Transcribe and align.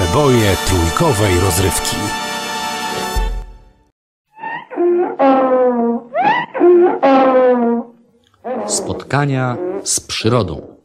Przeboje 0.00 0.56
trójkowej 0.66 1.40
rozrywki. 1.40 1.96
Spotkania 8.66 9.56
z 9.84 10.00
przyrodą. 10.00 10.76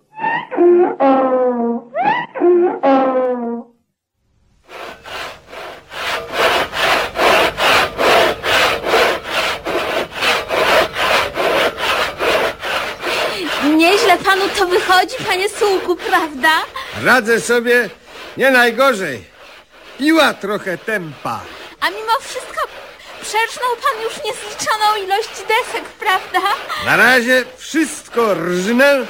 Nieźle 13.78 14.18
panu 14.18 14.42
to 14.59 14.68
wychodzi, 14.68 15.16
panie 15.28 15.50
Sułku, 15.50 15.96
prawda? 15.96 16.50
Radzę 17.03 17.42
sobie 17.42 17.90
nie 18.38 18.51
najgorzej. 18.51 19.23
Piła 19.97 20.34
trochę 20.34 20.78
tempa. 20.78 21.41
A 21.81 21.90
mimo 21.90 22.12
wszystko 22.22 22.68
przecznął 23.22 23.69
pan 23.75 24.01
już 24.03 24.13
niezliczoną 24.13 24.96
ilość 25.06 25.29
desek, 25.29 25.84
prawda? 26.00 26.40
Na 26.85 26.96
razie 26.97 27.44
wszystko 27.57 28.34
rżnę 28.34 29.06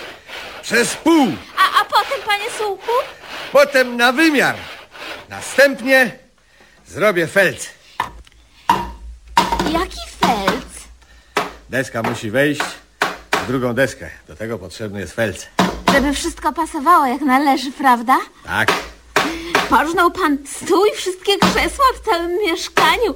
przez 0.62 0.96
pół. 0.96 1.28
A, 1.58 1.82
a 1.82 1.86
potem, 1.86 2.22
panie 2.26 2.50
Sułku? 2.58 2.92
Potem 3.52 3.98
na 3.98 4.12
wymiar. 4.12 4.56
Następnie 5.30 6.20
zrobię 6.88 7.28
felc. 7.28 7.70
Jaki 9.72 10.00
felc? 10.22 10.66
Deska 11.70 12.04
musi 12.04 12.32
wejść 12.32 12.62
w 13.32 13.48
drugą 13.48 13.74
deskę. 13.74 14.10
Do 14.28 14.36
tego 14.36 14.60
potrzebny 14.60 15.00
jest 15.00 15.14
felc. 15.16 15.46
Żeby 15.94 16.14
wszystko 16.14 16.54
pasowało 16.54 17.06
jak 17.06 17.22
należy, 17.22 17.72
prawda? 17.72 18.18
Tak. 18.46 18.72
Porżnął 19.70 20.12
pan 20.12 20.38
stół 20.46 20.86
i 20.86 20.96
wszystkie 20.96 21.38
krzesła 21.38 21.86
w 21.96 22.06
całym 22.06 22.38
mieszkaniu. 22.38 23.16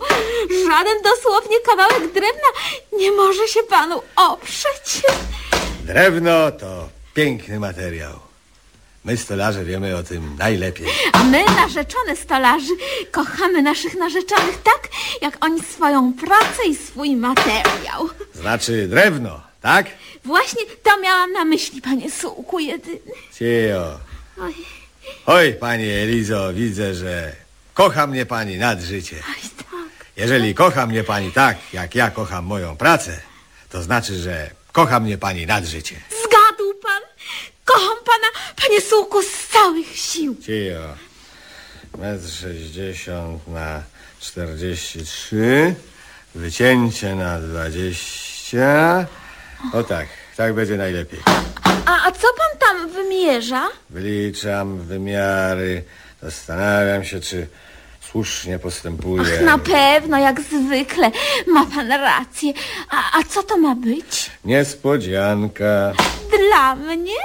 Żaden 0.68 1.02
dosłownie 1.04 1.60
kawałek 1.60 2.14
drewna 2.14 2.50
nie 2.98 3.12
może 3.12 3.48
się 3.48 3.64
panu 3.64 4.02
oprzeć. 4.16 5.02
Drewno 5.86 6.52
to 6.52 6.90
piękny 7.14 7.60
materiał. 7.60 8.20
My 9.04 9.18
stolarze 9.18 9.66
wiemy 9.66 9.96
o 9.96 10.04
tym 10.04 10.36
najlepiej. 10.40 10.88
A 11.14 11.24
my, 11.24 11.46
narzeczone 11.46 12.16
stolarzy, 12.16 12.74
kochamy 13.12 13.62
naszych 13.62 13.96
narzeczonych 13.96 14.58
tak, 14.64 14.88
jak 15.22 15.46
oni 15.46 15.62
swoją 15.64 16.14
pracę 16.14 16.68
i 16.68 16.76
swój 16.76 17.16
materiał. 17.16 18.10
Znaczy 18.36 18.88
drewno, 18.88 19.42
tak? 19.62 19.86
Właśnie 20.26 20.66
to 20.84 21.00
miałam 21.00 21.32
na 21.32 21.46
myśli, 21.46 21.82
panie 21.82 22.12
Sułku 22.12 22.60
jedyny. 22.60 23.00
Cio. 23.34 24.00
Oj, 24.42 24.56
Oj, 25.26 25.54
pani 25.54 25.90
Elizo, 25.90 26.54
widzę, 26.54 26.96
że 26.96 27.36
kocha 27.74 28.08
mnie 28.08 28.26
pani 28.26 28.58
nad 28.58 28.82
życie. 28.82 29.16
oj, 29.16 29.50
tak. 29.58 30.06
Jeżeli 30.18 30.56
kocha 30.56 30.86
mnie 30.88 31.04
pani 31.04 31.32
tak, 31.32 31.58
jak 31.74 31.96
ja 31.96 32.12
kocham 32.12 32.46
moją 32.46 32.78
pracę, 32.78 33.20
to 33.70 33.82
znaczy, 33.84 34.16
że 34.20 34.50
kocha 34.72 35.00
mnie 35.00 35.18
pani 35.18 35.46
nad 35.46 35.66
życie. 35.66 35.96
Zgadł 36.10 36.74
pan? 36.84 37.02
Kocham 37.66 37.98
pana, 38.06 38.56
panie 38.56 38.82
Sułku, 38.82 39.22
z 39.24 39.48
całych 39.48 39.98
sił. 39.98 40.36
Cio. 40.36 40.96
Metr 41.98 42.30
sześćdziesiąt 42.30 43.48
na 43.48 43.84
czterdzieści 44.20 45.06
trzy. 45.06 45.76
Wycięcie 46.36 47.16
na 47.16 47.40
dwadzieścia. 47.40 49.06
O 49.74 49.84
tak, 49.84 50.08
tak 50.38 50.54
będzie 50.54 50.78
najlepiej. 50.78 51.20
A, 51.90 52.08
a 52.08 52.12
co 52.12 52.28
pan 52.38 52.60
tam 52.60 52.90
wymierza? 52.90 53.68
Wyliczam 53.90 54.78
wymiary. 54.78 55.84
Zastanawiam 56.22 57.04
się, 57.04 57.20
czy 57.20 57.48
słusznie 58.12 58.60
postępuję. 58.60 59.24
Ach, 59.36 59.42
na 59.46 59.58
pewno, 59.58 60.18
jak 60.18 60.42
zwykle. 60.42 61.12
Ma 61.48 61.66
pan 61.66 61.92
rację. 61.92 62.54
A, 62.90 63.20
a 63.20 63.24
co 63.24 63.44
to 63.44 63.58
ma 63.58 63.76
być? 63.76 64.32
Niespodzianka. 64.46 65.94
Dla 66.50 66.76
mnie? 66.76 67.20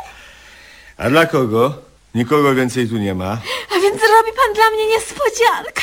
A 0.96 1.10
dla 1.10 1.26
kogo? 1.26 1.74
Nikogo 2.14 2.54
więcej 2.54 2.88
tu 2.88 2.96
nie 2.96 3.14
ma. 3.14 3.38
A 3.70 3.74
więc 3.74 4.02
robi 4.02 4.30
pan 4.36 4.54
dla 4.54 4.70
mnie 4.70 4.86
niespodziankę. 4.88 5.82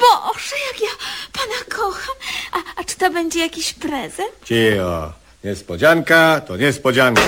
Boże, 0.00 0.56
jak 0.72 0.80
ja 0.80 0.96
pana 1.32 1.76
kocham. 1.76 2.14
A, 2.52 2.80
a 2.80 2.84
czy 2.84 2.96
to 2.96 3.10
będzie 3.10 3.40
jakiś 3.40 3.72
prezent? 3.72 4.32
Cio. 4.44 5.12
Niespodzianka 5.44 6.40
to 6.40 6.56
niespodzianka. 6.56 7.22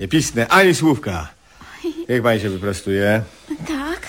Nie 0.00 0.08
pisnę 0.08 0.48
ani 0.48 0.74
słówka. 0.74 1.28
Niech 2.08 2.22
pani 2.22 2.40
się 2.40 2.50
wyprostuje. 2.50 3.22
Tak. 3.68 4.00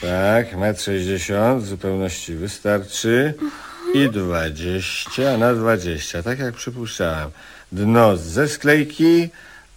Tak, 0.00 0.56
metr 0.56 0.82
sześćdziesiąt 0.82 1.64
w 1.64 1.66
zupełności 1.66 2.34
wystarczy. 2.34 3.34
I 3.94 4.08
dwadzieścia 4.10 5.38
na 5.38 5.54
dwadzieścia, 5.54 6.22
tak 6.22 6.38
jak 6.38 6.54
przypuszczałem. 6.54 7.30
Dno 7.72 8.16
ze 8.16 8.48
sklejki, 8.48 9.28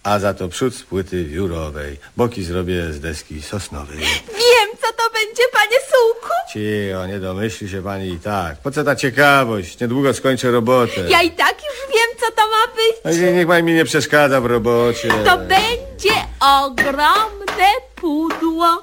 a 0.02 0.18
za 0.18 0.34
to 0.34 0.48
przód 0.48 0.74
z 0.74 0.82
płyty 0.82 1.24
wiórowej. 1.24 1.98
Boki 2.16 2.42
zrobię 2.44 2.92
z 2.92 3.00
deski 3.00 3.42
sosnowej. 3.42 3.98
Wiem, 3.98 4.68
co 4.80 4.92
to 4.92 5.10
będzie, 5.12 5.42
panie 5.52 5.76
Sułku. 5.90 6.34
Cio, 6.52 7.06
nie 7.06 7.20
domyśli 7.20 7.68
się 7.68 7.82
pani 7.82 8.08
i 8.08 8.18
tak. 8.18 8.56
Po 8.58 8.70
co 8.70 8.84
ta 8.84 8.96
ciekawość? 8.96 9.80
Niedługo 9.80 10.14
skończę 10.14 10.50
robotę. 10.50 11.00
Ja 11.08 11.22
i 11.22 11.30
tak 11.30 11.54
już 11.54 11.94
wiem, 11.94 12.07
co 12.28 12.34
to 12.42 12.42
ma 12.50 12.66
No 13.04 13.10
być? 13.10 13.16
i 13.18 13.20
niech 13.32 13.46
pani 13.46 13.62
mi 13.62 13.72
nie 13.74 13.84
przeszkadza 13.84 14.40
w 14.40 14.46
robocie. 14.46 15.08
To 15.24 15.38
będzie 15.38 16.14
ogromne 16.40 17.68
pudło. 17.96 18.82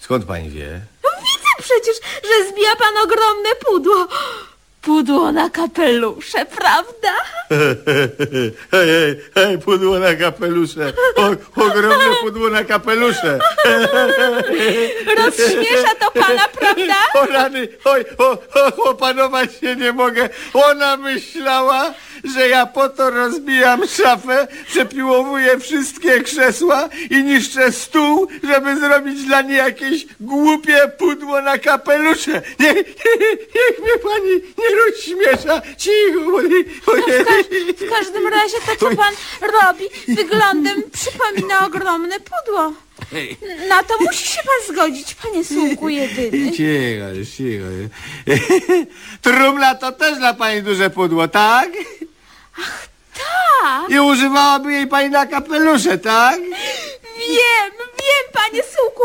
Skąd 0.00 0.24
pani 0.24 0.50
wie? 0.50 0.80
No 1.04 1.10
widzę 1.20 1.48
przecież, 1.58 1.96
że 2.24 2.50
zbija 2.50 2.76
pan 2.76 2.96
ogromne 3.04 3.48
pudło. 3.66 4.06
Pudło 4.82 5.32
na 5.32 5.50
kapelusze, 5.50 6.46
prawda? 6.46 7.14
Hej, 8.70 8.88
hej, 8.88 9.20
hej, 9.34 9.58
pudło 9.58 9.98
na 9.98 10.14
kapelusze. 10.14 10.92
O, 11.16 11.26
ogromne 11.64 12.14
pudło 12.20 12.50
na 12.50 12.64
kapelusze. 12.64 13.38
Rozśmiesza 15.18 15.94
to 16.00 16.10
pana, 16.10 16.48
prawda? 16.58 16.94
O 17.14 17.26
rany, 17.26 17.68
oj, 17.84 18.04
o, 18.18 18.30
o, 18.30 18.90
opanować 18.90 19.50
się 19.60 19.76
nie 19.76 19.92
mogę. 19.92 20.28
Ona 20.54 20.96
myślała, 20.96 21.94
że 22.34 22.48
ja 22.48 22.66
po 22.66 22.88
to 22.88 23.10
rozbijam 23.10 23.88
szafę, 23.88 24.46
przepiłowuję 24.66 25.60
wszystkie 25.60 26.20
krzesła 26.20 26.88
i 27.10 27.22
niszczę 27.24 27.72
stół, 27.72 28.28
żeby 28.42 28.80
zrobić 28.80 29.24
dla 29.24 29.42
niej 29.42 29.56
jakieś 29.56 30.06
głupie 30.20 30.92
pudło 30.98 31.42
na 31.42 31.58
kapelusze. 31.58 32.42
Nie, 32.60 32.74
nie, 32.74 32.82
niech 33.54 33.78
mnie 33.78 33.98
pani 34.02 34.32
nie 34.58 34.76
rozśmiesza. 34.76 35.62
Cicho, 35.76 36.30
bo 36.30 36.42
nie, 36.42 36.64
bo 36.86 36.96
nie. 36.96 37.24
W 37.74 37.90
każdym 37.90 38.28
razie 38.28 38.56
to, 38.66 38.76
co 38.76 38.96
pan 38.96 39.14
robi, 39.40 39.84
wyglądem 40.08 40.82
przypomina 40.92 41.66
ogromne 41.66 42.16
pudło. 42.20 42.72
Na 43.68 43.82
to 43.82 43.94
musi 44.00 44.28
się 44.28 44.40
pan 44.46 44.74
zgodzić, 44.74 45.14
panie 45.14 45.44
sługu 45.44 45.88
jedyny. 45.88 46.52
Cicho, 46.52 47.36
cicho. 47.36 47.66
Trumla 49.22 49.74
to 49.74 49.92
też 49.92 50.18
dla 50.18 50.34
pani 50.34 50.62
duże 50.62 50.90
pudło, 50.90 51.28
tak? 51.28 51.68
Tak, 53.14 53.90
I 53.90 54.00
używałaby 54.00 54.72
jej 54.72 54.86
pani 54.86 55.10
na 55.10 55.26
kapelusze, 55.26 55.98
tak? 55.98 56.40
wiem, 57.18 57.72
wiem, 57.78 58.32
panie 58.32 58.62
sługu. 58.76 59.02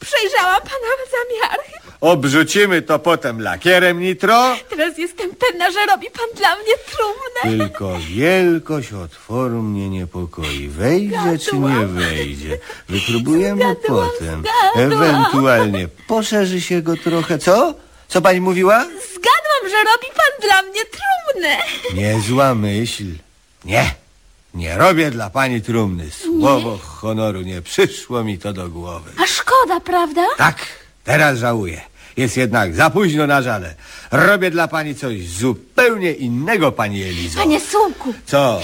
Przejrzałam 0.00 0.60
pana 0.60 0.94
zamiary. 1.10 1.62
Obrzucimy 2.00 2.82
to 2.82 2.98
potem 2.98 3.40
lakierem 3.42 4.00
nitro. 4.00 4.56
Teraz 4.70 4.98
jestem 4.98 5.30
pewna, 5.34 5.70
że 5.70 5.86
robi 5.86 6.06
pan 6.10 6.26
dla 6.36 6.56
mnie 6.56 6.74
trumnę. 6.90 7.58
Tylko 7.58 7.98
wielkość 8.08 8.92
otworu 8.92 9.62
mnie 9.62 9.88
niepokoi. 9.90 10.68
Wejdzie 10.68 11.38
czy 11.50 11.58
nie 11.58 11.68
Zgadłam. 11.68 11.94
wejdzie? 11.94 12.58
Wypróbujemy 12.88 13.62
Zgadłam, 13.62 14.08
potem. 14.18 14.42
zgadłam. 14.74 14.92
Ewentualnie 14.92 15.88
poszerzy 16.08 16.60
się 16.60 16.82
go 16.82 16.96
trochę. 16.96 17.38
Co? 17.38 17.74
Co 18.14 18.22
pani 18.22 18.40
mówiła? 18.40 18.84
Zgadłam, 18.84 19.70
że 19.70 19.76
robi 19.76 20.06
pan 20.16 20.48
dla 20.48 20.62
mnie 20.62 20.80
trumnę. 20.84 21.56
Niezła 21.94 22.54
myśl. 22.54 23.04
Nie. 23.64 23.94
Nie 24.54 24.78
robię 24.78 25.10
dla 25.10 25.30
pani 25.30 25.62
trumny. 25.62 26.10
Słowo 26.10 26.78
honoru 26.78 27.42
nie 27.42 27.62
przyszło 27.62 28.24
mi 28.24 28.38
to 28.38 28.52
do 28.52 28.68
głowy. 28.68 29.10
A 29.22 29.26
szkoda, 29.26 29.80
prawda? 29.80 30.22
Tak, 30.36 30.56
teraz 31.04 31.38
żałuję. 31.38 31.80
Jest 32.16 32.36
jednak 32.36 32.74
za 32.74 32.90
późno 32.90 33.26
na 33.26 33.42
żale. 33.42 33.74
Robię 34.10 34.50
dla 34.50 34.68
pani 34.68 34.94
coś 34.94 35.28
zupełnie 35.28 36.12
innego, 36.12 36.72
pani 36.72 37.02
Elizo. 37.02 37.38
Panie 37.40 37.60
sługu, 37.60 38.14
Co? 38.26 38.60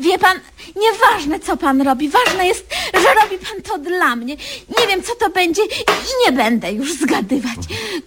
wie 0.00 0.18
pan, 0.18 0.40
nieważne 0.76 1.40
co 1.40 1.56
pan 1.56 1.82
robi, 1.82 2.08
ważne 2.08 2.46
jest, 2.46 2.66
że 2.94 3.14
robi 3.22 3.38
pan 3.38 3.62
to 3.62 3.78
dla 3.78 4.16
mnie. 4.16 4.36
Nie 4.78 4.86
wiem 4.88 5.02
co 5.02 5.14
to 5.14 5.30
będzie 5.30 5.62
i 5.64 6.26
nie 6.26 6.32
będę 6.32 6.72
już 6.72 6.92
zgadywać. 6.98 7.56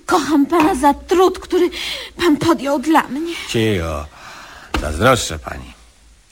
Kocham 0.05 0.45
pana 0.45 0.75
za 0.75 0.93
trud, 0.93 1.39
który 1.39 1.69
pan 2.17 2.37
podjął 2.37 2.79
dla 2.79 3.03
mnie. 3.03 3.33
Cicho. 3.49 4.05
Zazdroszczę 4.81 5.39
pani. 5.39 5.73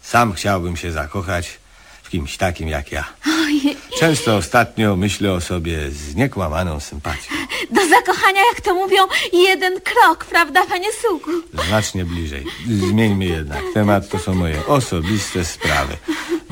Sam 0.02 0.34
chciałbym 0.34 0.78
się 0.78 0.92
zakochać 0.92 1.60
kimś 2.12 2.38
takim 2.38 2.68
jak 2.70 2.92
ja. 2.92 3.04
Ojej, 3.46 3.78
Często 4.00 4.36
ostatnio 4.36 4.96
myślę 4.96 5.34
o 5.34 5.42
sobie 5.42 5.92
z 5.92 6.16
niekłamaną 6.16 6.80
sympatią. 6.80 7.32
do 7.72 7.88
zakochania, 7.90 8.42
jak 8.54 8.62
to 8.62 8.74
mówią, 8.74 8.98
jeden 9.34 9.82
krok, 9.82 10.26
prawda, 10.26 10.66
panie 10.66 10.88
sługu? 11.02 11.32
Znacznie 11.68 12.06
bliżej. 12.06 12.46
Zmieńmy 12.68 13.26
jednak. 13.26 13.60
Temat 13.74 14.10
to 14.10 14.20
są 14.20 14.34
moje 14.34 14.66
osobiste 14.66 15.46
sprawy. 15.46 15.98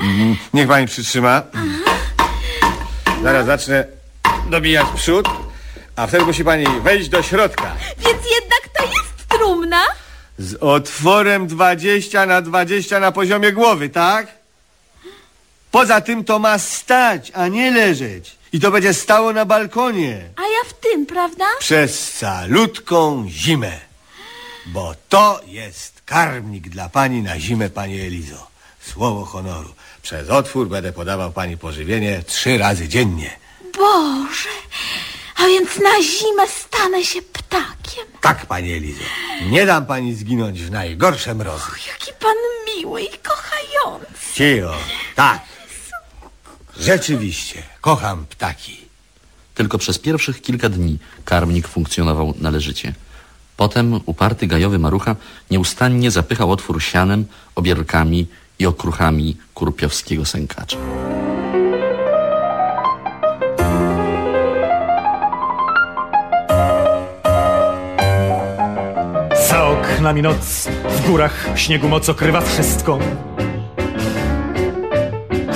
Mm, 0.00 0.36
Niech 0.54 0.68
pani 0.68 0.86
przytrzyma. 0.86 1.42
Zaraz 3.22 3.46
zacznę 3.46 3.84
dobijać 4.50 4.86
przód, 4.96 5.28
a 5.96 6.06
wtedy 6.06 6.24
musi 6.24 6.44
pani 6.44 6.66
wejść 6.82 7.08
do 7.08 7.22
środka. 7.22 7.76
Więc 7.98 8.18
jednak 8.30 8.68
to 8.78 8.84
jest 8.84 9.28
trumna? 9.28 9.82
Z 10.38 10.54
otworem 10.62 11.46
20 11.46 12.26
na 12.26 12.42
20 12.42 13.00
na 13.00 13.12
poziomie 13.12 13.52
głowy, 13.52 13.88
tak? 13.88 14.39
Poza 15.70 16.00
tym 16.00 16.24
to 16.24 16.38
ma 16.38 16.58
stać, 16.58 17.32
a 17.34 17.48
nie 17.48 17.70
leżeć. 17.70 18.36
I 18.52 18.60
to 18.60 18.70
będzie 18.70 18.94
stało 18.94 19.32
na 19.32 19.44
balkonie. 19.44 20.30
A 20.36 20.42
ja 20.42 20.68
w 20.68 20.72
tym, 20.72 21.06
prawda? 21.06 21.44
Przez 21.58 22.18
calutką 22.18 23.26
zimę. 23.28 23.80
Bo 24.66 24.94
to 25.08 25.40
jest 25.46 26.02
karmnik 26.06 26.68
dla 26.68 26.88
pani 26.88 27.22
na 27.22 27.40
zimę, 27.40 27.70
pani 27.70 28.00
Elizo. 28.00 28.46
Słowo 28.80 29.24
honoru. 29.24 29.74
Przez 30.02 30.30
otwór 30.30 30.68
będę 30.68 30.92
podawał 30.92 31.32
pani 31.32 31.56
pożywienie 31.56 32.22
trzy 32.26 32.58
razy 32.58 32.88
dziennie. 32.88 33.30
Boże, 33.76 34.48
a 35.36 35.46
więc 35.46 35.78
na 35.78 36.02
zimę 36.02 36.48
stanę 36.48 37.04
się 37.04 37.22
ptakiem. 37.22 38.04
Tak, 38.20 38.46
pani 38.46 38.72
Elizo. 38.72 39.04
Nie 39.50 39.66
dam 39.66 39.86
pani 39.86 40.14
zginąć 40.14 40.62
w 40.62 40.70
najgorsze 40.70 41.34
mrozy. 41.34 41.64
Jaki 41.92 42.12
pan 42.20 42.36
miły 42.76 43.02
i 43.02 43.18
kochający. 43.18 44.34
Cicho. 44.34 44.74
Tak. 45.14 45.40
Rzeczywiście. 46.80 47.62
Kocham 47.80 48.26
ptaki. 48.26 48.76
Tylko 49.54 49.78
przez 49.78 49.98
pierwszych 49.98 50.42
kilka 50.42 50.68
dni 50.68 50.98
karmnik 51.24 51.68
funkcjonował 51.68 52.34
należycie. 52.40 52.94
Potem 53.56 54.00
uparty 54.06 54.46
gajowy 54.46 54.78
marucha 54.78 55.16
nieustannie 55.50 56.10
zapychał 56.10 56.52
otwór 56.52 56.82
sianem, 56.82 57.24
obierkami 57.54 58.26
i 58.58 58.66
okruchami 58.66 59.36
kurpiowskiego 59.54 60.24
sękacza. 60.24 60.76
Za 69.48 69.64
oknami 69.64 70.22
noc, 70.22 70.68
w 70.90 71.06
górach 71.06 71.46
śniegu 71.54 71.88
moc 71.88 72.08
okrywa 72.08 72.40
wszystko. 72.40 72.98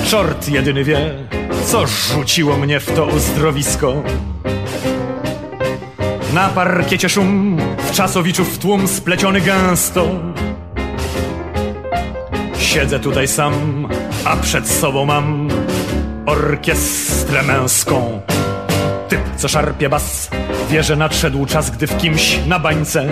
Czort 0.07 0.49
jedyny 0.49 0.83
wie, 0.83 1.24
co 1.65 1.87
rzuciło 1.87 2.57
mnie 2.57 2.79
w 2.79 2.91
to 2.91 3.05
uzdrowisko. 3.05 4.03
Na 6.33 6.49
parkiecie 6.49 7.09
szum, 7.09 7.57
w 7.77 7.91
czasowiczów 7.91 8.57
tłum 8.57 8.87
spleciony 8.87 9.41
gęsto. 9.41 10.05
Siedzę 12.59 12.99
tutaj 12.99 13.27
sam, 13.27 13.87
a 14.25 14.35
przed 14.35 14.69
sobą 14.69 15.05
mam 15.05 15.47
orkiestrę 16.25 17.43
męską. 17.43 18.21
Typ, 19.09 19.21
co 19.37 19.47
szarpie 19.47 19.89
bas, 19.89 20.29
wie, 20.69 20.83
że 20.83 20.95
nadszedł 20.95 21.45
czas, 21.45 21.71
gdy 21.71 21.87
w 21.87 21.97
kimś 21.97 22.39
na 22.47 22.59
bańce 22.59 23.07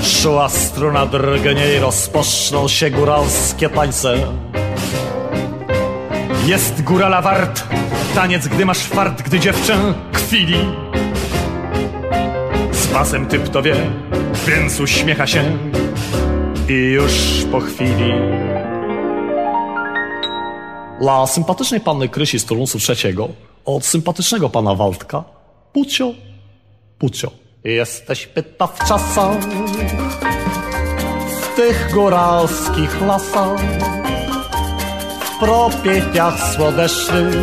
Szła 0.00 0.48
struna 0.48 1.06
drgnie 1.06 1.74
i 1.76 1.78
rozpoczną 1.78 2.68
się 2.68 2.90
góralskie 2.90 3.68
tańce. 3.68 4.18
Jest 6.46 6.82
górala 6.82 7.22
wart, 7.22 7.62
taniec, 8.14 8.48
gdy 8.48 8.64
masz 8.64 8.78
fart, 8.78 9.22
gdy 9.22 9.40
dziewczę 9.40 9.94
kwili. 10.12 10.56
Z 12.72 12.86
basem 12.86 13.26
typ 13.26 13.48
to 13.48 13.62
wie, 13.62 13.76
więc 14.46 14.80
uśmiecha 14.80 15.26
się 15.26 15.58
i 16.68 16.72
już 16.72 17.12
po 17.52 17.60
chwili. 17.60 18.12
Dla 21.00 21.26
sympatycznej 21.26 21.80
panny 21.80 22.08
Krysi 22.08 22.38
z 22.38 22.44
turnusu 22.44 22.78
trzeciego, 22.78 23.28
od 23.64 23.84
sympatycznego 23.84 24.48
pana 24.48 24.74
Waldka, 24.74 25.24
Pucio, 25.72 26.10
Pucio. 26.98 27.30
Jesteś 27.64 28.26
pyta 28.26 28.66
w 28.66 28.88
czasach, 28.88 29.38
w 31.40 31.56
tych 31.56 31.90
góralskich 31.94 33.00
lasach, 33.00 33.60
w 35.36 35.38
propiepiach 35.38 36.54
słodecznych 36.54 37.34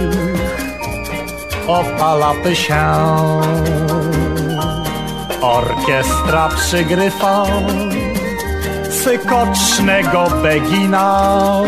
opalapy 1.67 2.55
się. 2.55 2.85
Orkiestra 5.41 6.49
przygrywa 6.49 7.45
sykocznego 8.89 10.27
begina. 10.43 11.61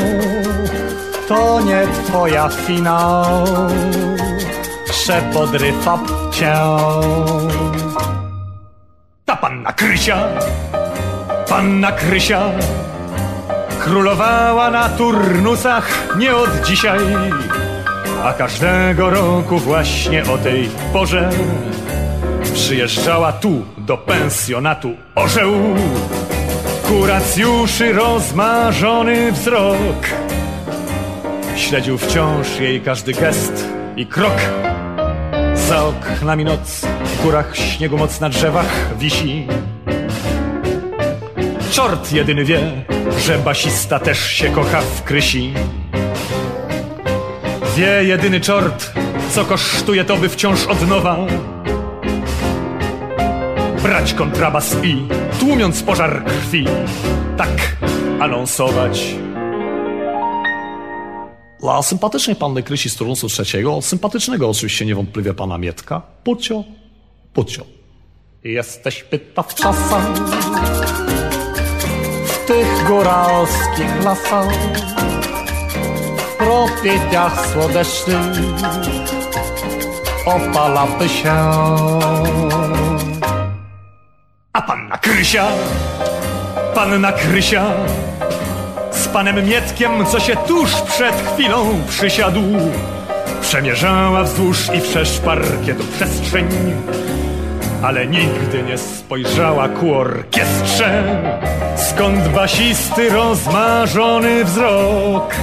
To 1.27 1.62
nie 1.62 1.88
twoja 2.05 2.50
finał, 2.50 3.25
przepodrywa 4.89 6.00
cię. 6.32 6.55
Ta 9.25 9.36
panna 9.36 9.74
Krysia, 9.74 10.17
Panna 11.50 11.91
Krysia 11.91 12.41
królowała 13.85 14.71
na 14.71 14.89
turnusach 14.89 16.17
nie 16.17 16.35
od 16.35 16.61
dzisiaj, 16.61 16.99
a 18.23 18.33
każdego 18.33 19.09
roku 19.09 19.57
właśnie 19.57 20.23
o 20.23 20.37
tej 20.37 20.69
porze 20.93 21.29
przyjeżdżała 22.53 23.31
tu 23.31 23.65
do 23.77 23.97
pensjonatu 23.97 24.91
orzeł. 25.15 25.53
Kuracjuszy 26.87 27.93
rozmarzony 27.93 29.31
wzrok 29.31 30.07
śledził 31.55 31.97
wciąż 31.97 32.59
jej 32.59 32.81
każdy 32.81 33.13
gest 33.13 33.69
i 33.95 34.05
krok. 34.05 34.37
Za 35.53 35.83
oknami 35.83 36.45
noc, 36.45 36.85
w 37.05 37.23
górach 37.23 37.57
śniegu 37.57 37.97
moc 37.97 38.19
na 38.19 38.29
drzewach 38.29 38.97
wisi. 38.97 39.47
Czort 41.75 42.12
jedyny 42.12 42.46
wie, 42.46 42.86
że 43.20 43.38
basista 43.38 44.00
też 44.00 44.32
się 44.32 44.50
kocha 44.50 44.82
w 44.82 45.03
Krysi. 45.03 45.53
Wie 47.77 48.03
jedyny 48.03 48.41
czort, 48.41 48.94
co 49.32 49.46
kosztuje 49.46 50.05
to, 50.05 50.17
by 50.17 50.29
wciąż 50.29 50.65
od 50.65 50.88
nowa 50.88 51.17
brać 53.84 54.13
kontrabas 54.13 54.75
i, 54.84 55.08
tłumiąc 55.39 55.84
pożar 55.84 56.25
krwi, 56.25 56.65
tak 57.38 57.77
anonsować. 58.20 59.15
Dla 61.60 61.82
sympatycznej 61.82 62.36
panny 62.36 62.63
Krysi 62.63 62.89
z 62.89 62.96
turnusu 62.96 63.27
trzeciego, 63.27 63.82
sympatycznego 63.82 64.50
oczywiście 64.50 64.86
niewątpliwie 64.86 65.34
pana 65.34 65.58
Mietka, 65.58 66.01
Pucio, 66.24 66.63
Pucio. 67.34 67.65
Jesteś 68.44 69.03
pyta 69.03 69.44
w 69.44 69.55
czasach, 69.55 70.08
tych 72.47 72.83
góralskich 72.87 74.03
lasach, 74.03 74.53
w 76.17 76.37
propiediach 76.37 77.47
słonecznych 77.47 78.37
opalały 80.25 81.09
się. 81.09 81.33
A 84.53 84.61
panna 84.61 84.97
Krysia, 84.97 85.47
panna 86.75 87.11
Krysia, 87.11 87.63
z 88.91 89.07
panem 89.07 89.45
Mietkiem, 89.45 90.05
co 90.05 90.19
się 90.19 90.35
tuż 90.35 90.81
przed 90.81 91.15
chwilą 91.15 91.81
przysiadł, 91.89 92.41
przemierzała 93.41 94.23
wzdłuż 94.23 94.69
i 94.73 94.81
wszerz 94.81 95.19
parkietu 95.19 95.83
przestrzeń, 95.95 96.47
ale 97.83 98.07
nigdy 98.07 98.63
nie 98.63 98.77
spojrzała 98.77 99.69
ku 99.69 99.93
orkiestrze, 99.93 101.03
skąd 101.89 102.27
basisty 102.27 103.09
rozmarzony 103.09 104.45
wzrok 104.45 105.35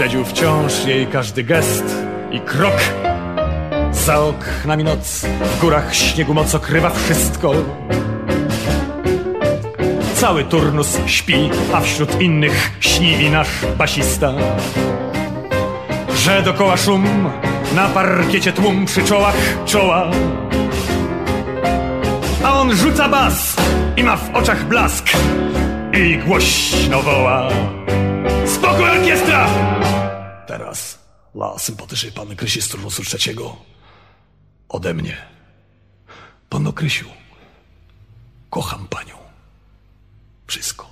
śledził 0.00 0.24
wciąż 0.24 0.84
jej 0.84 1.06
każdy 1.06 1.42
gest 1.42 1.84
i 2.30 2.40
krok. 2.40 2.80
Za 3.92 4.20
oknami 4.20 4.84
noc, 4.84 5.26
w 5.56 5.60
górach 5.60 5.94
śniegu 5.94 6.34
moc 6.34 6.54
okrywa 6.54 6.90
wszystko. 6.90 7.52
Cały 10.14 10.44
turnus 10.44 10.98
śpi, 11.06 11.50
a 11.72 11.80
wśród 11.80 12.20
innych 12.20 12.70
śni 12.80 13.12
i 13.12 13.30
nasz 13.30 13.48
basista. 13.78 14.32
Że 16.16 16.42
dokoła 16.42 16.76
szum, 16.76 17.30
na 17.74 17.88
parkiecie 17.88 18.52
tłum 18.52 18.86
przy 18.86 19.04
czołach 19.04 19.36
czoła. 19.66 20.10
A 22.44 22.60
on 22.60 22.76
rzuca 22.76 23.08
bas 23.08 23.56
i 24.00 24.02
ma 24.02 24.16
w 24.16 24.34
oczach 24.34 24.68
blask 24.68 25.06
i 25.92 26.18
głośno 26.18 27.02
woła. 27.02 27.48
Spokój 28.46 28.90
orkiestra! 28.90 29.46
Teraz 30.46 30.98
dla 31.34 31.58
sympatycznej 31.58 32.12
panny 32.12 32.36
Krysi 32.36 32.62
z 32.62 32.68
turnusu 32.68 33.04
trzeciego 33.04 33.56
ode 34.68 34.94
mnie. 34.94 35.16
Pano 36.48 36.72
Krysiu, 36.72 37.06
kocham 38.50 38.86
panią. 38.88 39.16
Wszystko. 40.46 40.90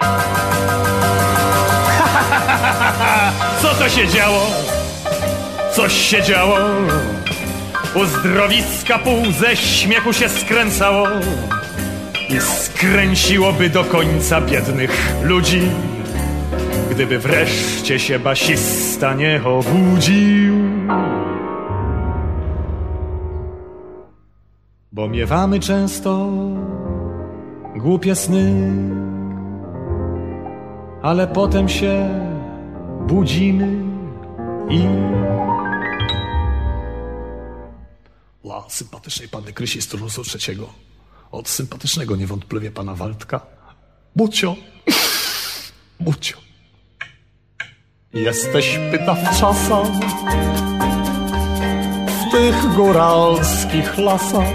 Co 3.62 3.74
to 3.74 3.88
się 3.88 4.08
działo? 4.08 4.46
Coś 5.74 5.92
się 5.92 6.22
działo. 6.22 6.58
Uzdrowiska 7.94 8.98
pół 8.98 9.32
ze 9.32 9.56
śmiechu 9.56 10.12
się 10.12 10.28
skręcało 10.28 11.08
i 12.28 12.40
skręciłoby 12.40 13.70
do 13.70 13.84
końca 13.84 14.40
biednych 14.40 15.12
ludzi, 15.22 15.60
gdyby 16.90 17.18
wreszcie 17.18 17.98
się 17.98 18.18
basista 18.18 19.14
nie 19.14 19.40
obudził. 19.44 20.54
Bo 24.92 25.08
miewamy 25.08 25.60
często 25.60 26.30
głupie 27.76 28.14
sny, 28.14 28.72
ale 31.02 31.26
potem 31.26 31.68
się 31.68 32.08
budzimy 33.06 33.68
i... 34.70 34.86
Dla 38.44 38.64
sympatycznej 38.68 39.28
panny 39.28 39.52
Krysi 39.52 39.82
z 39.82 39.88
turnusu 39.88 40.22
trzeciego, 40.22 40.85
od 41.30 41.48
sympatycznego 41.48 42.16
niewątpliwie 42.16 42.70
pana 42.70 42.94
Waldka, 42.94 43.40
Bucio, 44.16 44.56
Bucio. 46.00 46.36
Jesteś 48.12 48.78
pyta 48.90 49.14
w 49.14 49.40
czasach, 49.40 49.86
w 52.08 52.30
tych 52.32 52.74
góralskich 52.74 53.98
lasach. 53.98 54.48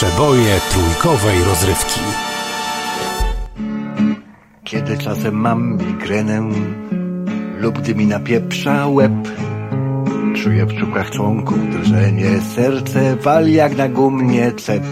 Przeboje 0.00 0.60
trójkowej 0.70 1.44
rozrywki. 1.44 2.00
Kiedy 4.64 4.98
czasem 4.98 5.34
mam 5.34 5.78
migrenę 5.78 6.48
lub 7.58 7.78
gdy 7.78 7.94
mi 7.94 8.06
napieprza 8.06 8.86
łeb, 8.86 9.12
czuję 10.36 10.66
w 10.66 10.74
czubkach 10.74 11.10
członków 11.10 11.70
drżenie, 11.70 12.40
serce 12.54 13.16
wali 13.16 13.52
jak 13.52 13.76
na 13.76 13.88
gumnie 13.88 14.52
cep. 14.52 14.84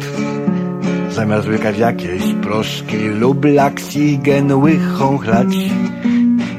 Zamiast 1.11 1.49
łykać 1.49 1.79
jakieś 1.79 2.23
proszki 2.43 2.99
lub 2.99 3.45
laksigen 3.45 4.53
łychą 4.53 5.19
chlać, 5.19 5.57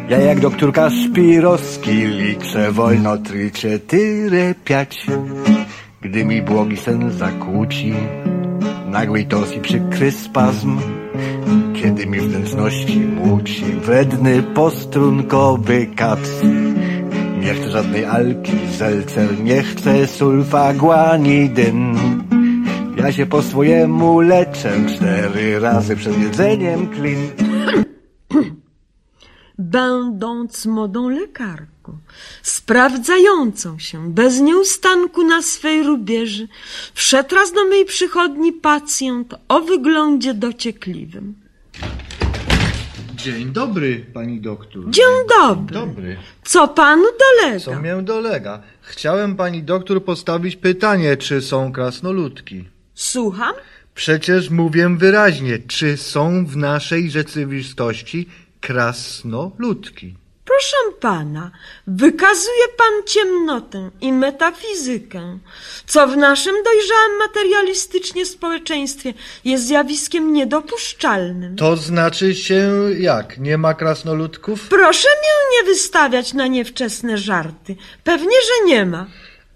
ja 0.10 0.18
jak 0.18 0.40
doktorka 0.40 0.90
Szpirowski 0.90 1.92
liczę 1.92 2.72
wolno 2.72 3.18
trzy, 3.18 3.52
cztery, 3.52 4.56
piać. 4.66 5.06
Gdy 6.02 6.26
mi 6.26 6.42
błogi 6.42 6.78
sen 6.78 7.12
zakłóci, 7.12 7.94
nagły 8.90 9.22
i 9.22 9.62
przykry 9.62 10.12
spazm, 10.12 10.80
kiedy 11.82 12.06
mi 12.06 12.20
wnętrzności 12.20 13.00
muci 13.00 13.66
wredny 13.66 14.44
postrunkowy 14.44 15.88
kaps. 15.96 16.42
Nie 17.40 17.54
chcę 17.54 17.72
żadnej 17.72 18.06
alki, 18.06 18.52
zelcer, 18.78 19.40
nie 19.40 19.64
chcę 19.64 20.08
sulfaguanidyn. 20.08 21.96
Ja 22.98 23.12
się 23.12 23.26
po 23.26 23.42
swojemu 23.42 24.22
leczę 24.22 24.72
cztery 24.88 25.60
razy 25.60 25.96
przed 25.96 26.22
jedzeniem 26.22 26.88
klin. 26.88 27.18
będąc 29.60 30.66
modą 30.66 31.10
sprawdzającą 32.44 33.80
się 33.80 34.14
bez 34.14 34.40
nieustanku 34.40 35.24
na 35.24 35.42
swej 35.42 35.84
rubieży, 35.84 36.48
wszedł 36.94 37.36
raz 37.36 37.52
do 37.52 37.66
mej 37.66 37.86
przychodni 37.86 38.54
pacjent 38.54 39.36
o 39.48 39.62
wyglądzie 39.62 40.34
dociekliwym. 40.34 41.36
Dzień 43.16 43.52
dobry, 43.52 44.06
pani 44.14 44.42
doktor. 44.42 44.84
Dzień 44.90 45.06
dobry. 45.40 45.74
Dobry. 45.74 46.18
Co 46.44 46.68
panu 46.68 47.04
dolega? 47.20 47.60
Co 47.60 47.82
mię 47.82 48.02
dolega? 48.04 48.62
Chciałem 48.82 49.36
pani 49.36 49.64
doktor 49.64 50.04
postawić 50.04 50.56
pytanie, 50.56 51.18
czy 51.18 51.42
są 51.42 51.72
krasnoludki. 51.72 52.66
Słucham? 52.94 53.54
Przecież 53.96 54.50
mówię 54.50 54.90
wyraźnie, 54.98 55.60
czy 55.68 55.98
są 55.98 56.46
w 56.46 56.58
naszej 56.58 57.12
rzeczywistości 57.12 58.28
krasnoludki. 58.62 60.16
Proszę 60.60 61.00
pana, 61.00 61.52
wykazuje 61.88 62.64
pan 62.78 63.04
ciemnotę 63.06 63.90
i 64.02 64.14
metafizykę, 64.14 65.40
co 65.86 66.08
w 66.08 66.18
naszym 66.18 66.56
dojrzałym 66.64 67.18
materialistycznie 67.28 68.26
społeczeństwie 68.26 69.14
jest 69.46 69.68
zjawiskiem 69.68 70.34
niedopuszczalnym. 70.34 71.56
To 71.56 71.78
znaczy 71.78 72.36
się 72.36 72.72
jak? 72.98 73.38
Nie 73.38 73.58
ma 73.58 73.74
krasnoludków? 73.74 74.68
Proszę 74.70 75.08
mię 75.08 75.58
nie 75.58 75.74
wystawiać 75.74 76.34
na 76.34 76.48
niewczesne 76.48 77.18
żarty. 77.18 77.76
Pewnie, 78.04 78.38
że 78.48 78.66
nie 78.66 78.86
ma. 78.86 79.08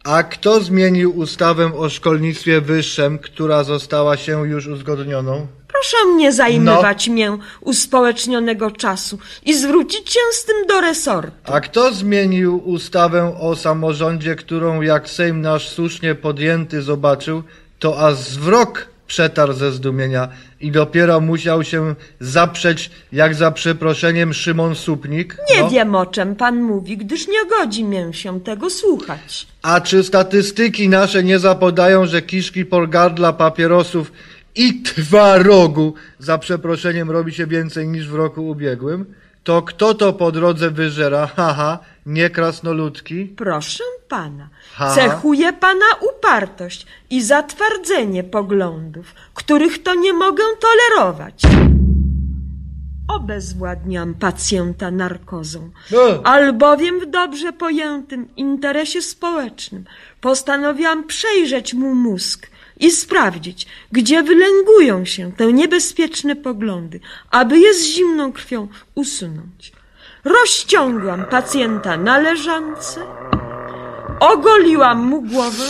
A 0.03 0.23
kto 0.23 0.59
zmienił 0.59 1.17
ustawę 1.17 1.71
o 1.77 1.89
szkolnictwie 1.89 2.61
wyższym, 2.61 3.19
która 3.19 3.63
została 3.63 4.17
się 4.17 4.47
już 4.47 4.67
uzgodnioną? 4.67 5.47
Proszę 5.83 6.15
nie 6.15 6.31
zajmować 6.31 7.07
mię 7.07 7.37
uspołecznionego 7.61 8.71
czasu 8.71 9.17
i 9.45 9.53
zwrócić 9.53 10.13
się 10.13 10.19
z 10.31 10.45
tym 10.45 10.55
do 10.67 10.81
resortu. 10.81 11.31
A 11.53 11.59
kto 11.61 11.93
zmienił 11.93 12.57
ustawę 12.69 13.35
o 13.39 13.55
samorządzie, 13.55 14.35
którą 14.35 14.81
jak 14.81 15.09
Sejm 15.09 15.41
nasz 15.41 15.69
słusznie 15.69 16.15
podjęty 16.15 16.81
zobaczył, 16.81 17.43
to 17.79 17.99
aż 18.07 18.15
zwrok 18.15 18.87
przetarł 19.07 19.53
ze 19.53 19.71
zdumienia 19.71 20.27
i 20.61 20.71
dopiero 20.71 21.19
musiał 21.21 21.63
się 21.63 21.95
zaprzeć, 22.19 22.91
jak 23.11 23.35
za 23.35 23.51
przeproszeniem 23.51 24.33
Szymon 24.33 24.75
Supnik? 24.75 25.37
Nie 25.55 25.61
No. 25.61 25.69
wiem, 25.69 25.95
o 25.95 26.05
czym 26.05 26.35
pan 26.35 26.61
mówi, 26.61 26.97
gdyż 26.97 27.27
nie 27.27 27.45
godzi 27.45 27.83
mię 27.83 28.13
się 28.13 28.41
tego 28.41 28.69
słuchać. 28.69 29.47
A 29.61 29.81
czy 29.81 30.03
statystyki 30.03 30.89
nasze 30.89 31.23
nie 31.23 31.39
zapodają, 31.39 32.05
że 32.05 32.21
kiszki 32.21 32.65
porgardla 32.65 33.33
papierosów 33.33 34.11
i 34.55 34.81
twarogu 34.83 35.93
za 36.19 36.37
przeproszeniem 36.37 37.11
robi 37.11 37.33
się 37.33 37.47
więcej 37.47 37.87
niż 37.87 38.07
w 38.09 38.15
roku 38.15 38.47
ubiegłym? 38.49 39.13
To 39.43 39.61
kto 39.61 39.93
to 39.93 40.13
po 40.13 40.31
drodze 40.31 40.71
wyżera? 40.71 41.27
Haha, 41.27 41.79
nie 42.05 42.29
krasnoludki? 42.29 43.25
Proszę 43.25 43.83
pana, 44.09 44.49
Ha? 44.73 44.95
cechuje 44.95 45.53
pana 45.53 45.85
upartość 46.15 46.85
i 47.09 47.21
zatwardzenie 47.23 48.23
poglądów, 48.23 49.13
których 49.33 49.83
to 49.83 49.95
nie 49.95 50.13
mogę 50.13 50.43
tolerować. 50.59 51.41
Obezwładniam 53.07 54.13
pacjenta 54.13 54.91
narkozą, 54.91 55.71
No. 55.91 56.21
albowiem 56.23 56.99
w 56.99 57.05
dobrze 57.05 57.53
pojętym 57.53 58.27
interesie 58.37 59.01
społecznym 59.01 59.85
postanowiłam 60.21 61.07
przejrzeć 61.07 61.73
mu 61.73 61.95
mózg 61.95 62.47
i 62.79 62.91
sprawdzić, 62.91 63.67
gdzie 63.91 64.23
wylęgują 64.23 65.05
się 65.05 65.31
te 65.31 65.53
niebezpieczne 65.53 66.35
poglądy, 66.35 66.99
aby 67.31 67.59
je 67.59 67.73
z 67.73 67.83
zimną 67.83 68.33
krwią 68.33 68.67
usunąć. 68.95 69.71
Rozciągłam 70.23 71.25
pacjenta 71.25 71.97
na 71.97 72.17
leżance, 72.17 73.05
ogoliłam 74.19 74.99
mu 74.99 75.21
głowę, 75.21 75.65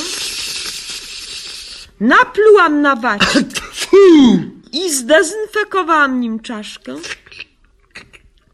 naplułam 2.00 2.81
na 2.81 2.95
wacie 2.95 3.43
i 4.83 4.93
zdezynfekowałam 4.93 6.19
nim 6.19 6.39
czaszkę, 6.39 6.95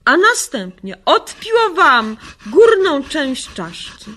a 0.05 0.17
następnie 0.17 0.97
odpiłowałam 1.05 2.17
górną 2.45 3.03
część 3.03 3.53
czaszki. 3.53 4.11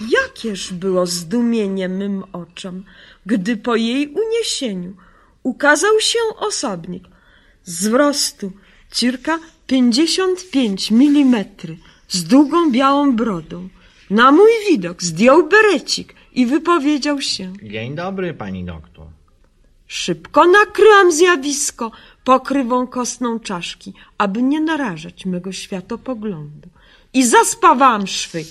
Jakież 0.00 0.72
było 0.72 1.06
zdumienie 1.06 1.88
mym 1.88 2.24
oczom, 2.32 2.84
gdy 3.26 3.56
po 3.56 3.76
jej 3.76 4.08
uniesieniu 4.08 4.96
ukazał 5.42 6.00
się 6.00 6.18
osobnik 6.36 7.04
z 7.64 7.80
wzrostu 7.80 8.52
cirka 8.92 9.38
55 9.66 10.92
mm 10.92 11.44
z 12.08 12.24
długą 12.24 12.70
białą 12.70 13.16
brodą. 13.16 13.68
Na 14.10 14.32
mój 14.32 14.50
widok 14.70 15.02
zdjął 15.02 15.48
berecik 15.48 16.14
i 16.32 16.46
wypowiedział 16.46 17.20
się. 17.20 17.52
Dzień 17.62 17.94
dobry, 17.94 18.34
pani 18.34 18.64
doktor. 18.64 19.06
Szybko 19.86 20.46
nakryłam 20.46 21.12
zjawisko 21.12 21.90
pokrywą 22.24 22.86
kostną 22.86 23.40
czaszki, 23.40 23.92
aby 24.18 24.42
nie 24.42 24.60
narażać 24.60 25.26
mego 25.26 25.52
światopoglądu. 25.52 26.68
I 27.12 27.24
zaspawałam 27.26 28.06
szwy. 28.06 28.44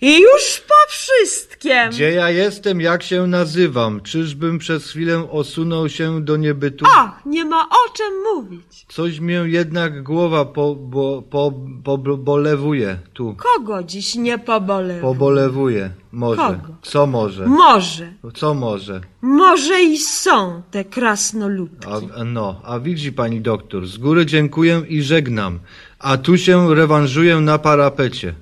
I 0.00 0.20
już 0.22 0.60
po 0.68 0.74
wszystkim. 0.88 1.72
Gdzie 1.90 2.10
ja 2.12 2.30
jestem, 2.30 2.80
jak 2.80 3.02
się 3.02 3.26
nazywam? 3.26 4.00
Czyżbym 4.00 4.58
przez 4.58 4.90
chwilę 4.90 5.30
osunął 5.30 5.88
się 5.88 6.24
do 6.24 6.36
niebytu? 6.36 6.84
Ach, 6.96 7.26
nie 7.26 7.44
ma 7.44 7.68
o 7.68 7.92
czym 7.96 8.22
mówić. 8.34 8.86
Coś 8.88 9.20
mnie 9.20 9.34
jednak 9.46 10.02
głowa 10.02 10.44
po, 10.44 10.74
bo, 10.74 11.22
po, 11.22 11.52
po, 11.84 11.98
bolewuje. 11.98 12.98
Tu. 13.12 13.36
Kogo 13.38 13.82
dziś 13.82 14.14
nie 14.14 14.38
pobolewa? 14.38 15.00
Pobolewuje. 15.00 15.90
Może. 16.12 16.36
Kogo? 16.42 16.74
Co 16.82 17.06
może? 17.06 17.46
Może, 17.46 18.12
Co 18.34 18.54
może? 18.54 19.00
może 19.22 19.82
i 19.82 19.98
są 19.98 20.62
te 20.70 20.84
krasnoludki. 20.84 21.88
A, 22.16 22.24
no, 22.24 22.60
a 22.64 22.78
widzi 22.78 23.12
pani 23.12 23.40
doktor, 23.40 23.86
z 23.86 23.96
góry 23.98 24.26
dziękuję 24.26 24.82
i 24.88 25.02
żegnam, 25.02 25.58
a 25.98 26.16
tu 26.16 26.38
się 26.38 26.74
rewanżuję 26.74 27.40
na 27.40 27.58
parapecie. 27.58 28.34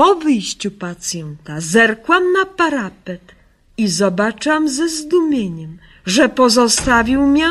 Po 0.00 0.14
wyjściu 0.14 0.70
pacjenta 0.70 1.60
zerkłam 1.60 2.32
na 2.32 2.44
parapet 2.46 3.34
i 3.76 3.88
zobaczyłam 3.88 4.68
ze 4.68 4.88
zdumieniem, 4.88 5.78
że 6.06 6.28
pozostawił 6.28 7.26
mię 7.26 7.50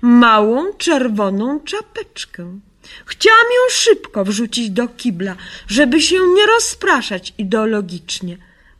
małą 0.00 0.72
czerwoną 0.72 1.60
czapeczkę. 1.60 2.58
Chciałam 3.06 3.46
ją 3.46 3.70
szybko 3.70 4.24
wrzucić 4.24 4.70
do 4.70 4.88
kibla, 4.88 5.36
żeby 5.66 6.02
się 6.02 6.16
nie 6.34 6.46
rozpraszać 6.46 7.34
ideologicznie, 7.38 8.38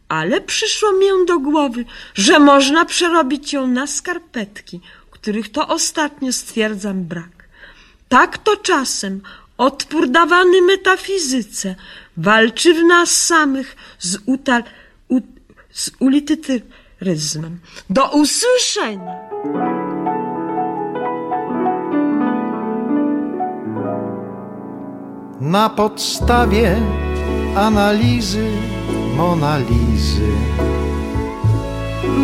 ale 0.09 0.41
przyszło 0.41 0.93
mi 0.93 1.27
do 1.27 1.39
głowy, 1.39 1.85
że 2.15 2.39
można 2.39 2.85
przerobić 2.85 3.53
ją 3.53 3.67
na 3.67 3.87
skarpetki, 3.87 4.81
których 5.11 5.53
to 5.53 5.69
ostatnio 5.69 6.33
stwierdzam 6.33 7.05
brak. 7.05 7.49
Tak 8.09 8.39
to 8.39 8.57
czasem 8.57 9.21
odpór 9.59 10.09
dawany 10.09 10.63
metafizyce 10.63 11.75
walczy 12.17 12.75
w 12.75 12.85
nas 12.85 13.11
samych 13.11 13.77
z, 13.99 14.19
utal, 14.27 14.63
u, 15.09 15.21
z 15.71 15.91
ulityryzmem. 16.01 17.61
Do 17.91 18.11
usłyszenia! 18.11 19.15
Na 25.41 25.71
podstawie 25.71 26.77
analizy 27.57 28.51
Monalizy 29.17 30.33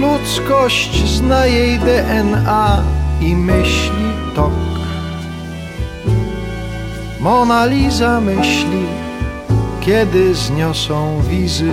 Ludzkość 0.00 1.09
zna 1.09 1.46
jej 1.46 1.79
DNA 1.79 2.83
i 3.20 3.37
myśli 3.37 4.12
tok 4.35 4.53
Mona 7.20 7.66
Lisa 7.66 8.20
myśli, 8.20 8.87
kiedy 9.81 10.35
zniosą 10.35 11.23
wizy. 11.23 11.73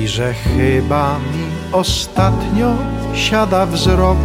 I 0.00 0.08
że 0.08 0.34
chyba 0.34 1.18
mi 1.18 1.44
ostatnio 1.72 2.74
siada 3.14 3.66
wzrok. 3.66 4.18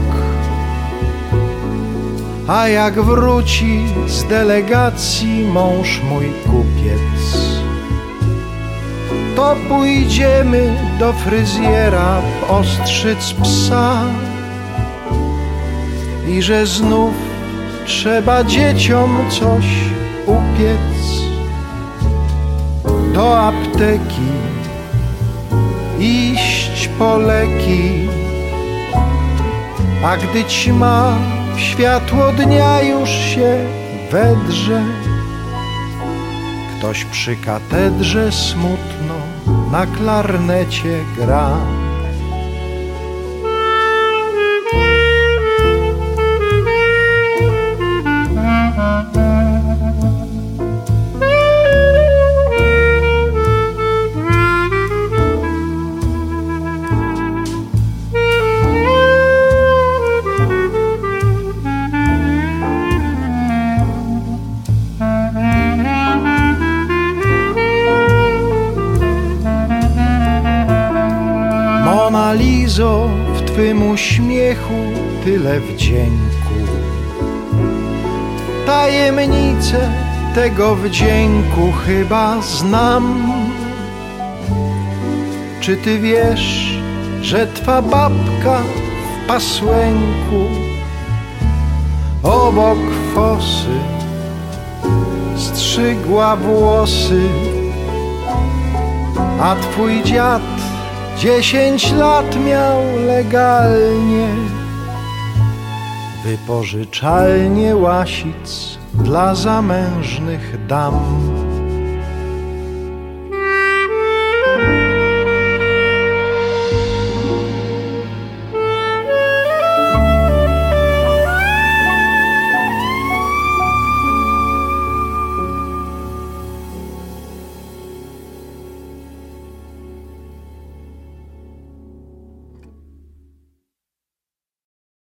A 2.47 2.67
jak 2.67 3.01
wróci 3.01 3.85
z 4.07 4.23
delegacji 4.23 5.45
mąż 5.45 6.01
mój 6.09 6.25
kupiec, 6.25 7.37
to 9.35 9.55
pójdziemy 9.69 10.75
do 10.99 11.13
fryzjera 11.13 12.21
ostrzyc 12.47 13.33
psa. 13.43 14.01
I 16.27 16.41
że 16.41 16.65
znów 16.65 17.13
trzeba 17.85 18.43
dzieciom 18.43 19.17
coś 19.29 19.65
upiec. 20.29 20.99
Do 23.13 23.39
apteki 23.39 24.31
iść 25.99 26.89
po 26.99 27.17
leki, 27.17 28.07
a 30.03 30.17
gdy 30.17 30.43
ćma 30.43 31.17
Światło 31.57 32.31
dnia 32.31 32.81
już 32.81 33.09
się 33.09 33.57
wedrze 34.11 34.83
Ktoś 36.77 37.05
przy 37.05 37.35
katedrze 37.35 38.31
smutno 38.31 39.15
na 39.71 39.85
klarnecie 39.85 41.03
gra 41.17 41.57
twym 73.59 73.89
uśmiechu, 73.89 74.73
tyle 75.23 75.59
wdzięku. 75.59 76.53
Tajemnicę 78.65 79.89
tego 80.35 80.75
wdzięku 80.75 81.71
chyba 81.85 82.41
znam. 82.41 83.33
Czy 85.61 85.77
ty 85.77 85.99
wiesz, 85.99 86.77
że 87.21 87.47
twa 87.47 87.81
babka 87.81 88.61
w 88.61 89.27
pasłęku 89.27 90.45
obok 92.23 92.79
fosy 93.15 93.79
strzygła 95.37 96.35
włosy, 96.35 97.21
a 99.41 99.55
twój 99.55 100.03
dziad 100.03 100.58
dziesięć 101.19 101.91
lat 101.91 102.35
miał 102.45 102.81
legalnie 103.05 104.27
wypożyczalnie 106.23 107.75
łasic 107.75 108.77
dla 108.93 109.35
zamężnych 109.35 110.67
dam. 110.67 111.38